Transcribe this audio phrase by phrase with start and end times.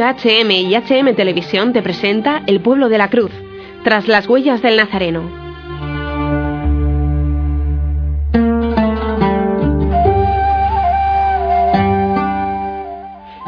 [0.00, 3.32] HM y HM Televisión te presenta El pueblo de la cruz,
[3.84, 5.22] tras las huellas del Nazareno.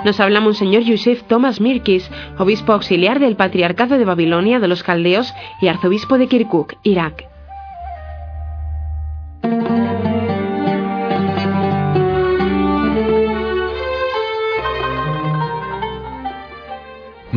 [0.04, 5.34] Nos habla Monseñor Yusef Thomas Mirkis, obispo auxiliar del Patriarcado de Babilonia de los Caldeos
[5.60, 7.37] y arzobispo de Kirkuk, Irak.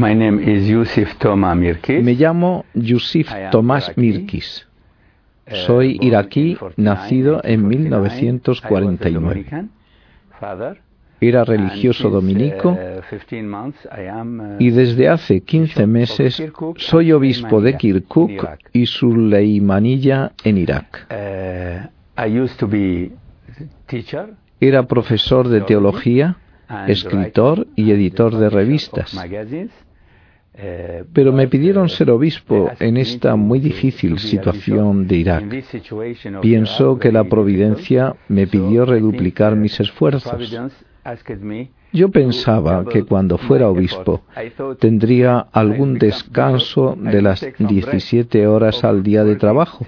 [0.02, 2.04] My name is Yusuf Toma Mirkis.
[2.04, 4.68] Me llamo Yusuf Tomás Mirkis.
[5.68, 9.46] Soy iraquí, nacido en 1949.
[11.22, 12.76] Era religioso dominico
[14.58, 16.44] y desde hace 15 meses
[16.78, 18.32] soy obispo de Kirkuk
[18.74, 21.06] y Suleimanilla en Irak.
[24.60, 26.38] Era profesor de teología,
[26.88, 29.16] escritor y editor de revistas.
[30.54, 35.64] Pero me pidieron ser obispo en esta muy difícil situación de Irak.
[36.42, 40.54] Pienso que la providencia me pidió reduplicar mis esfuerzos.
[41.94, 44.22] Yo pensaba que cuando fuera obispo
[44.80, 49.84] tendría algún descanso de las 17 horas al día de trabajo,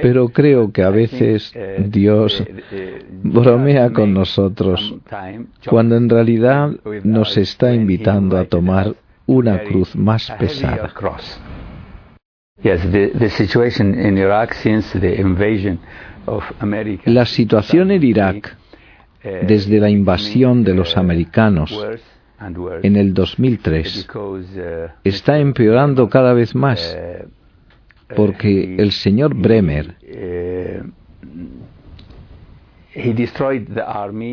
[0.00, 1.52] pero creo que a veces
[1.86, 2.42] Dios
[3.22, 4.96] bromea con nosotros
[5.68, 6.72] cuando en realidad
[7.04, 8.96] nos está invitando a tomar
[9.32, 10.92] una cruz más pesada.
[17.04, 18.56] La situación en Irak
[19.22, 21.70] desde la invasión de los americanos
[22.82, 24.08] en el 2003
[25.04, 26.96] está empeorando cada vez más
[28.14, 29.96] porque el señor Bremer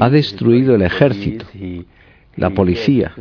[0.01, 1.45] ha destruido el ejército,
[2.35, 3.13] la policía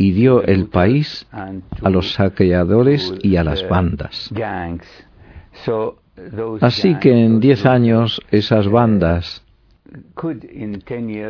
[0.00, 4.32] y dio el país a los saqueadores y a las bandas.
[6.62, 9.44] Así que en diez años esas bandas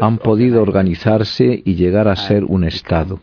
[0.01, 3.19] han podido organizarse y llegar a ser un Estado.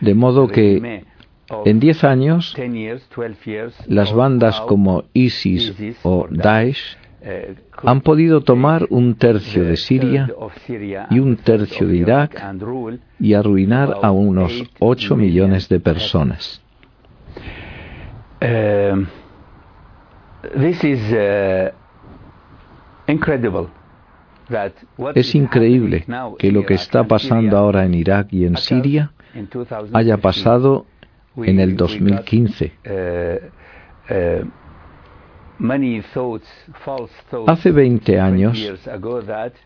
[0.00, 1.04] De modo que
[1.64, 2.56] en 10 años
[3.86, 5.72] las bandas como ISIS
[6.02, 6.96] o Daesh
[7.82, 10.28] han podido tomar un tercio de Siria
[11.10, 12.42] y un tercio de Irak
[13.18, 16.62] y arruinar a unos 8 millones de personas.
[25.14, 26.06] Es increíble
[26.38, 29.12] que lo que está pasando ahora en Irak y en Siria
[29.92, 30.86] haya pasado
[31.36, 32.72] en el 2015.
[37.46, 38.72] Hace 20 años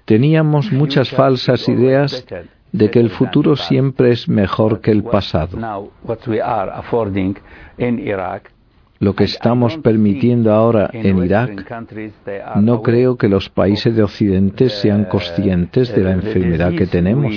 [0.04, 2.24] teníamos muchas falsas ideas
[2.72, 5.58] de que el futuro siempre es mejor que el pasado.
[9.02, 11.72] Lo que estamos permitiendo ahora en Irak,
[12.56, 17.34] no creo que los países de Occidente sean conscientes de la enfermedad que tenemos.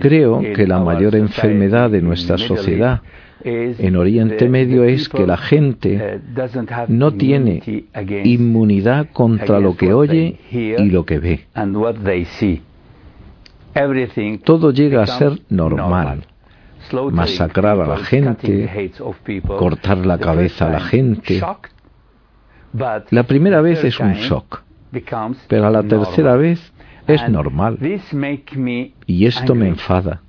[0.00, 3.02] Creo que la mayor enfermedad de nuestra sociedad
[3.44, 6.20] en Oriente Medio es que la gente
[6.88, 7.84] no tiene
[8.24, 11.46] inmunidad contra lo que oye y lo que ve.
[14.42, 16.24] Todo llega a ser normal
[17.12, 18.90] masacrar a la gente,
[19.46, 21.40] cortar la cabeza a la gente.
[23.10, 24.62] La primera vez es un shock,
[25.48, 26.72] pero a la tercera vez
[27.06, 27.78] es normal.
[29.06, 30.22] Y esto me enfada.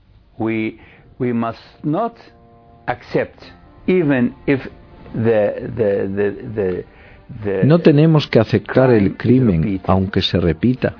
[7.63, 10.95] No tenemos que aceptar el crimen aunque se repita.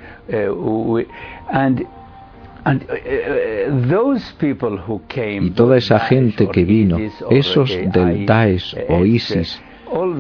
[5.42, 6.98] Y toda esa gente que vino,
[7.30, 9.62] esos del Daesh o ISIS,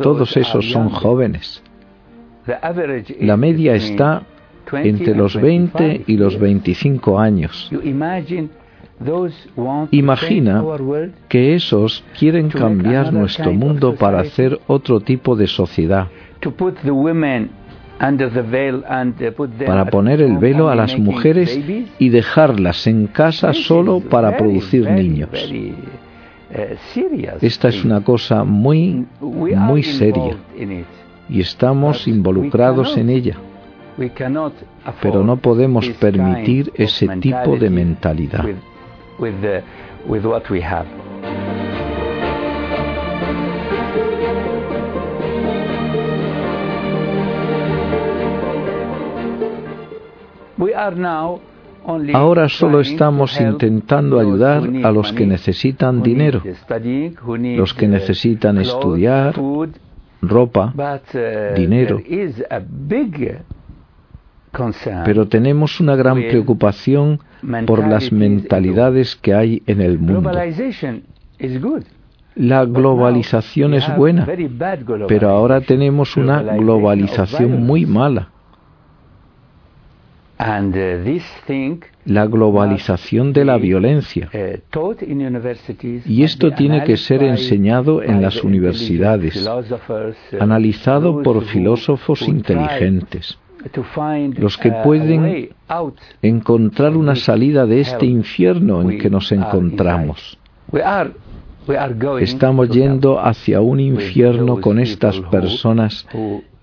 [0.01, 1.63] todos esos son jóvenes.
[3.19, 4.23] La media está
[4.71, 7.71] entre los 20 y los 25 años.
[9.91, 10.63] Imagina
[11.27, 16.07] que esos quieren cambiar nuestro mundo para hacer otro tipo de sociedad
[19.65, 21.59] para poner el velo a las mujeres
[21.99, 25.29] y dejarlas en casa solo para producir niños.
[27.41, 30.37] Esta es una cosa muy, muy seria
[31.29, 33.37] y estamos involucrados en ella.
[35.01, 38.45] Pero no podemos permitir ese tipo de mentalidad.
[52.13, 56.43] Ahora solo estamos intentando ayudar a los que necesitan dinero,
[57.31, 59.33] los que necesitan estudiar,
[60.21, 61.99] ropa, uh, dinero.
[65.05, 67.19] Pero tenemos una gran preocupación
[67.65, 70.31] por las mentalidades que hay en el mundo.
[72.35, 74.27] La globalización es buena,
[75.07, 78.29] pero ahora tenemos una globalización muy mala.
[80.39, 84.29] Uh, la globalización de la violencia.
[84.31, 84.93] Uh,
[86.05, 93.39] y esto tiene que ser enseñado en las universidades, uh, analizado por filósofos inteligentes,
[94.37, 95.49] los que pueden
[96.21, 100.37] encontrar una salida de este infierno en que nos encontramos.
[102.19, 106.07] Estamos yendo hacia un infierno con estas personas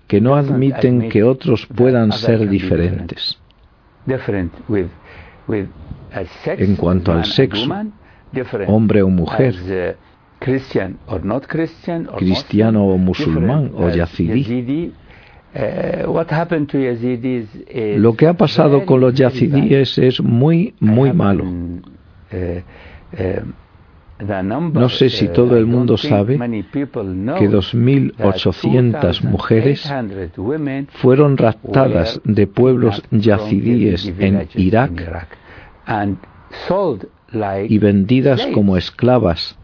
[0.07, 3.37] que no admiten que otros puedan ser diferentes.
[6.57, 7.69] En cuanto al sexo,
[8.67, 9.55] hombre o mujer,
[10.39, 10.97] cristiano
[12.85, 14.93] o musulmán o yazidí.
[17.97, 21.45] Lo que ha pasado con los yazidíes es muy, muy malo.
[24.17, 29.93] Uh, uh, no sé si todo el mundo sabe que 2.800 mujeres
[31.01, 35.27] fueron raptadas de pueblos yazidíes en Irak
[37.67, 39.57] y vendidas como esclavas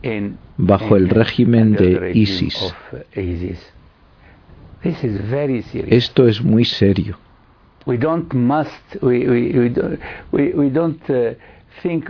[0.58, 2.76] bajo el régimen de ISIS.
[5.88, 7.18] Esto es muy serio.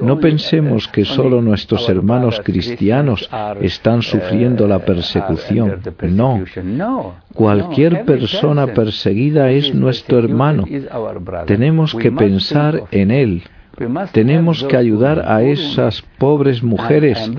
[0.01, 3.29] No pensemos que solo nuestros hermanos cristianos
[3.61, 5.81] están sufriendo la persecución.
[6.03, 7.15] No.
[7.33, 10.65] Cualquier persona perseguida es nuestro hermano.
[11.45, 13.43] Tenemos que pensar en él.
[14.11, 17.31] Tenemos que ayudar a esas pobres mujeres.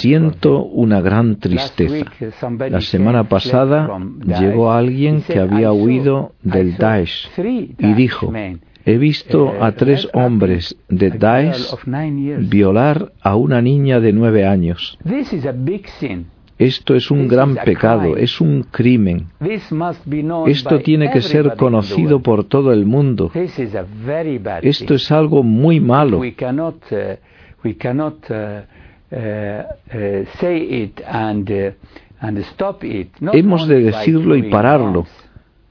[0.00, 2.04] Siento una gran tristeza.
[2.68, 3.88] La semana pasada
[4.24, 8.32] llegó alguien que había huido del Daesh y dijo,
[8.88, 11.74] He visto a tres hombres de Daesh
[12.38, 14.98] violar a una niña de nueve años.
[16.58, 19.26] Esto es un gran pecado, es un crimen.
[20.46, 23.30] Esto tiene que ser conocido por todo el mundo.
[24.62, 26.22] Esto es algo muy malo.
[33.34, 35.06] Hemos de decirlo y pararlo,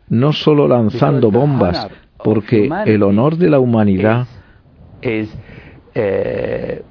[0.07, 1.89] no solo lanzando bombas,
[2.23, 4.27] porque el honor de la humanidad
[5.01, 6.81] eh,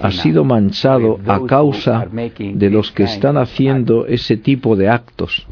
[0.00, 5.46] ha sido manchado a causa de los que están haciendo ese tipo de actos.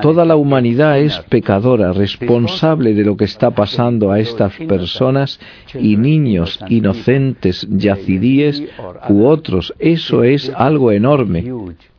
[0.00, 5.38] Toda la humanidad es pecadora, responsable de lo que está pasando a estas personas
[5.74, 8.62] y niños inocentes, yacidíes
[9.08, 9.74] u otros.
[9.78, 11.44] Eso es algo enorme.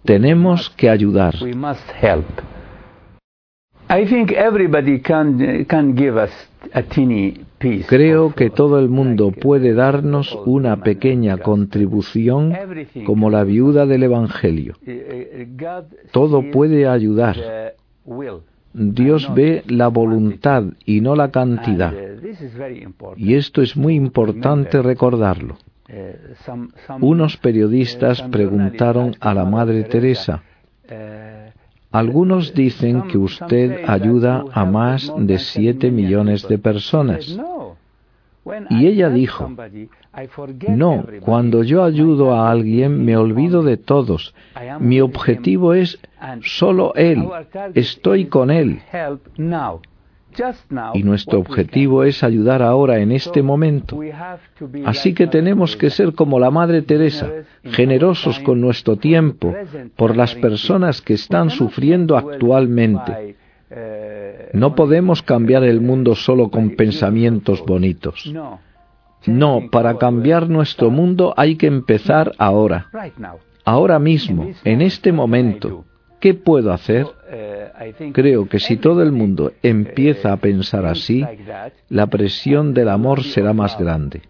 [0.03, 1.35] Tenemos que ayudar.
[7.87, 12.53] Creo que todo el mundo puede darnos una pequeña contribución
[13.05, 14.75] como la viuda del Evangelio.
[16.11, 17.37] Todo puede ayudar.
[18.73, 21.93] Dios ve la voluntad y no la cantidad.
[23.17, 25.57] Y esto es muy importante recordarlo.
[27.01, 30.43] Unos periodistas preguntaron a la Madre Teresa,
[31.91, 37.37] algunos dicen que usted ayuda a más de siete millones de personas.
[38.69, 39.51] Y ella dijo,
[40.69, 44.33] no, cuando yo ayudo a alguien me olvido de todos.
[44.79, 45.99] Mi objetivo es
[46.41, 47.27] solo Él.
[47.73, 48.81] Estoy con Él.
[50.93, 53.99] Y nuestro objetivo es ayudar ahora en este momento.
[54.85, 57.29] Así que tenemos que ser como la Madre Teresa,
[57.63, 59.53] generosos con nuestro tiempo
[59.95, 63.35] por las personas que están sufriendo actualmente.
[64.53, 68.33] No podemos cambiar el mundo solo con pensamientos bonitos.
[69.25, 72.87] No, para cambiar nuestro mundo hay que empezar ahora,
[73.65, 75.85] ahora mismo, en este momento.
[76.19, 77.05] ¿Qué puedo hacer?
[78.13, 81.23] Creo que si todo el mundo empieza a pensar así,
[81.89, 84.21] la presión del amor será más grande.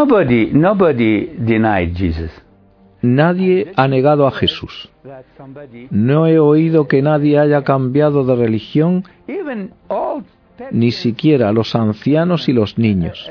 [0.00, 2.30] Nobody, nobody denied Jesus.
[3.02, 4.88] Nadie ha negado a Jesús.
[5.90, 9.04] No he oído que nadie haya cambiado de religión,
[10.70, 13.30] ni siquiera los ancianos y los niños.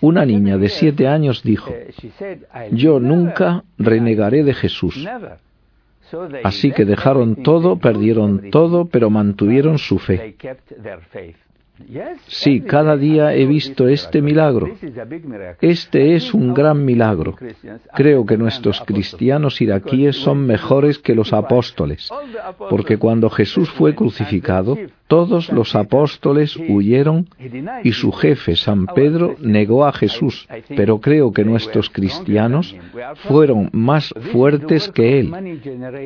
[0.00, 1.72] Una niña de siete años dijo,
[2.72, 5.06] yo nunca renegaré de Jesús.
[6.42, 10.34] Así que dejaron todo, perdieron todo, pero mantuvieron su fe.
[12.26, 14.68] Sí, cada día he visto este milagro.
[15.60, 17.36] Este es un gran milagro.
[17.94, 22.08] Creo que nuestros cristianos iraquíes son mejores que los apóstoles,
[22.70, 24.76] porque cuando Jesús fue crucificado,
[25.10, 27.28] todos los apóstoles huyeron
[27.82, 32.76] y su jefe, San Pedro, negó a Jesús, pero creo que nuestros cristianos
[33.26, 35.34] fueron más fuertes que él.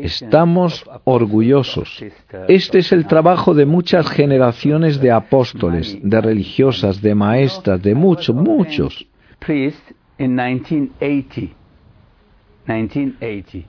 [0.02, 2.02] Estamos orgullosos.
[2.48, 8.34] Este es el trabajo de muchas generaciones de apóstoles, de religiosas, de maestras, de muchos,
[8.34, 9.06] muchos.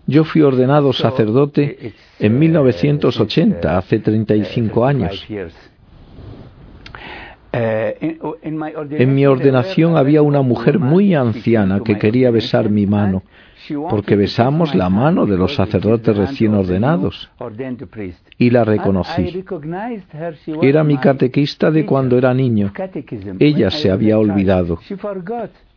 [0.07, 5.27] Yo fui ordenado sacerdote en 1980, hace 35 años.
[7.51, 13.23] En mi ordenación había una mujer muy anciana que quería besar mi mano,
[13.89, 17.29] porque besamos la mano de los sacerdotes recién ordenados.
[18.37, 19.43] Y la reconocí.
[20.61, 22.71] Era mi catequista de cuando era niño.
[23.39, 24.79] Ella se había olvidado.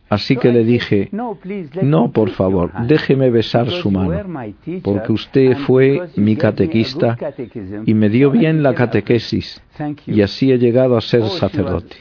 [0.09, 4.43] Así que le dije, no, por favor, déjeme besar su mano,
[4.81, 7.15] porque usted fue mi catequista
[7.85, 9.61] y me dio bien la catequesis,
[10.07, 11.95] y así he llegado a ser sacerdote.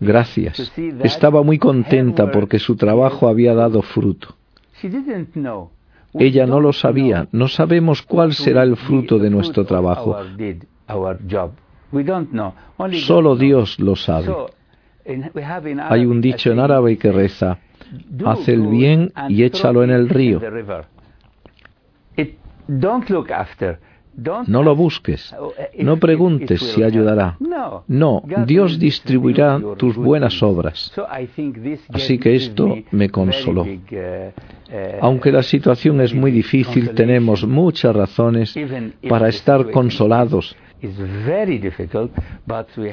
[0.00, 0.70] Gracias.
[1.02, 4.36] Estaba muy contenta porque su trabajo había dado fruto.
[6.12, 10.16] Ella no lo sabía, no sabemos cuál será el fruto de nuestro trabajo.
[12.92, 14.28] Solo Dios lo sabe.
[15.88, 17.58] Hay un dicho en árabe que reza,
[18.24, 20.40] haz el bien y échalo en el río.
[24.46, 27.36] No lo busques, oh, no preguntes si ayudará.
[27.86, 30.92] No, Dios distribuirá tus buenas obras.
[31.92, 33.62] Así que esto me consoló.
[33.62, 34.32] Uh, uh,
[35.00, 38.54] Aunque la situación es muy difícil, tenemos muchas razones
[39.08, 40.56] para estar consolados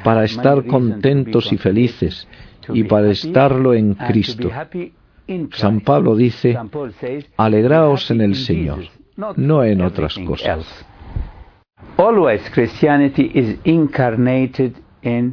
[0.03, 2.27] para estar contentos y felices
[2.69, 4.49] y para estarlo en Cristo.
[5.53, 6.57] San Pablo dice,
[7.37, 8.79] alegraos en el Señor,
[9.35, 10.85] no en otras cosas.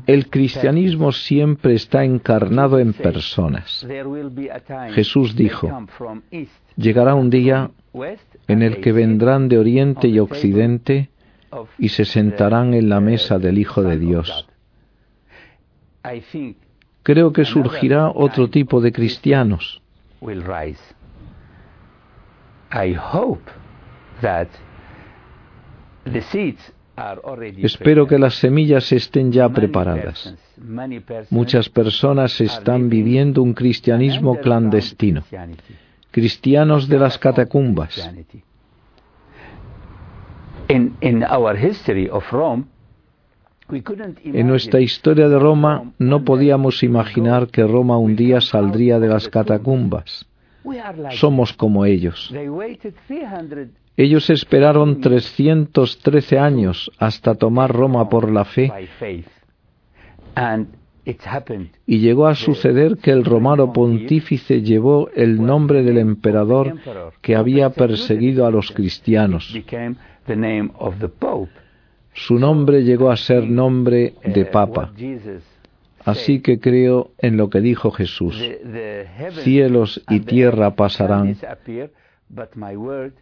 [0.07, 3.87] El cristianismo siempre está encarnado en personas.
[4.93, 5.87] Jesús dijo,
[6.77, 7.71] llegará un día
[8.47, 11.11] en el que vendrán de oriente y occidente
[11.79, 14.47] y se sentarán en la mesa del Hijo de Dios.
[17.03, 19.83] Creo que surgirá otro tipo de cristianos.
[27.63, 30.35] Espero que las semillas estén ya preparadas.
[31.31, 35.25] Muchas personas están viviendo un cristianismo clandestino,
[36.13, 38.11] cristianos de las catacumbas,
[44.25, 49.29] en nuestra historia de Roma no podíamos imaginar que Roma un día saldría de las
[49.29, 50.27] catacumbas.
[51.13, 52.33] Somos como ellos.
[53.97, 58.73] Ellos esperaron 313 años hasta tomar Roma por la fe.
[61.87, 66.75] Y llegó a suceder que el romano pontífice llevó el nombre del emperador
[67.21, 69.55] que había perseguido a los cristianos.
[72.15, 74.93] Su nombre llegó a ser nombre de uh, papa.
[76.05, 78.41] Así que creo en lo que dijo Jesús.
[79.43, 81.37] Cielos y tierra pasarán,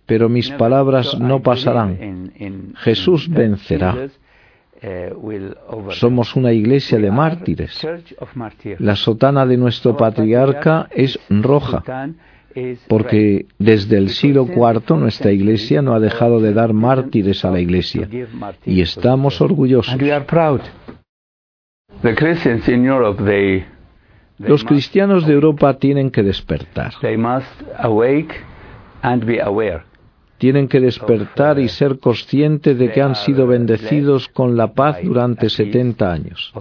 [0.07, 2.33] pero mis palabras no pasarán.
[2.77, 4.09] Jesús vencerá.
[4.85, 7.87] Uh, Somos una iglesia de mártires.
[8.79, 11.85] La sotana de nuestro patriarca es roja
[12.89, 17.61] porque desde el siglo IV nuestra Iglesia no ha dejado de dar mártires a la
[17.61, 18.09] Iglesia
[18.65, 19.97] y estamos orgullosos.
[24.39, 26.93] Los cristianos de Europa tienen que despertar.
[30.39, 35.49] Tienen que despertar y ser conscientes de que han sido bendecidos con la paz durante
[35.49, 36.53] 70 años.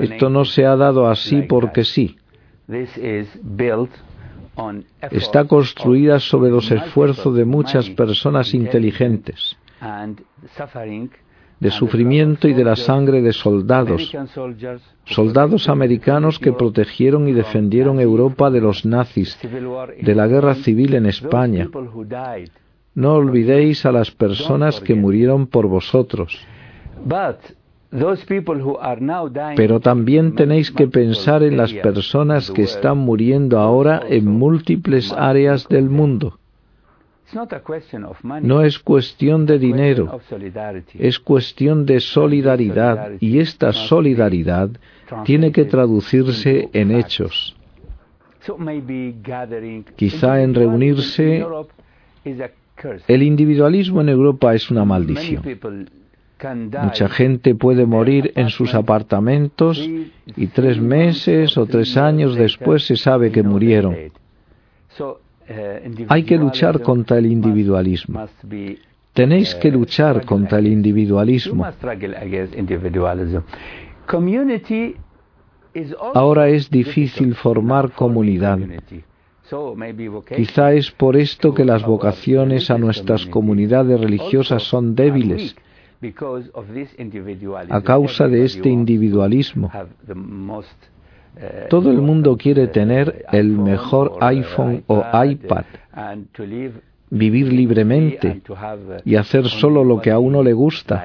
[0.00, 2.16] Esto no se ha dado así porque sí.
[5.10, 9.56] Está construida sobre los esfuerzos de muchas personas inteligentes,
[11.64, 14.14] de sufrimiento y de la sangre de soldados,
[15.06, 21.06] soldados americanos que protegieron y defendieron Europa de los nazis, de la guerra civil en
[21.06, 21.70] España.
[22.94, 26.38] No olvidéis a las personas que murieron por vosotros.
[29.56, 35.66] Pero también tenéis que pensar en las personas que están muriendo ahora en múltiples áreas
[35.68, 36.38] del mundo.
[38.42, 40.20] No es cuestión de dinero,
[40.98, 43.12] es cuestión de solidaridad.
[43.20, 44.70] y esta solidaridad
[45.24, 47.56] tiene que traducirse en hechos.
[49.96, 51.44] Quizá en reunirse
[53.08, 55.42] el individualismo en Europa es una maldición.
[56.82, 59.78] Mucha gente puede morir en sus apartamentos
[60.36, 63.96] y tres meses o tres años después se sabe que murieron.
[66.08, 68.26] Hay que luchar contra el individualismo.
[69.12, 71.66] Tenéis que luchar contra el individualismo.
[76.14, 78.58] Ahora es difícil formar comunidad.
[80.34, 85.54] Quizá es por esto que las vocaciones a nuestras comunidades religiosas son débiles,
[87.68, 89.70] a causa de este individualismo.
[91.68, 95.64] Todo el mundo quiere tener el mejor iPhone o iPad,
[97.10, 98.42] vivir libremente
[99.04, 101.04] y hacer solo lo que a uno le gusta.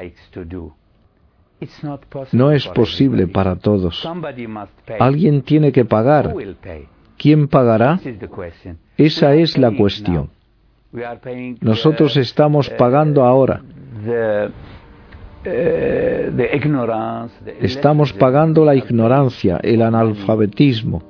[2.31, 4.07] No es posible para todos.
[4.99, 6.33] Alguien tiene que pagar.
[7.17, 7.99] ¿Quién pagará?
[8.97, 10.29] Esa es la cuestión.
[11.61, 13.61] Nosotros estamos pagando ahora.
[17.61, 21.01] Estamos pagando la ignorancia, el analfabetismo.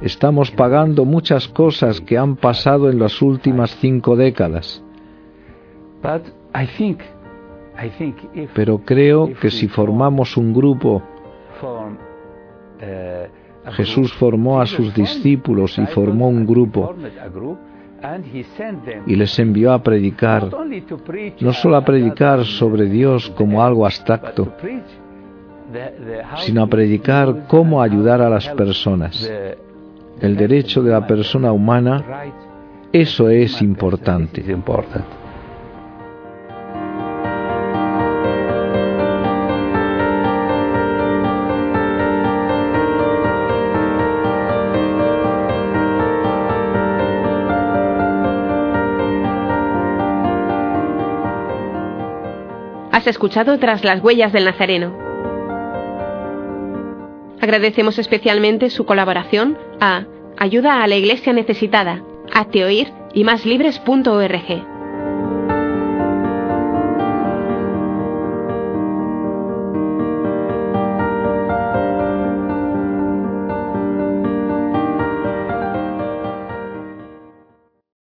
[0.00, 4.82] Estamos pagando muchas cosas que han pasado en las últimas cinco décadas.
[8.54, 11.02] Pero creo que si formamos un grupo,
[13.72, 16.94] Jesús formó a sus discípulos y formó un grupo
[19.06, 20.48] y les envió a predicar,
[21.40, 24.52] no solo a predicar sobre Dios como algo abstracto,
[26.38, 29.30] sino a predicar cómo ayudar a las personas.
[30.20, 32.04] El derecho de la persona humana,
[32.92, 34.44] eso es importante.
[53.02, 54.96] Has escuchado Tras las huellas del Nazareno.
[57.40, 60.04] Agradecemos especialmente su colaboración a
[60.38, 62.04] Ayuda a la Iglesia Necesitada,
[62.52, 64.71] Teoir y máslibres.org.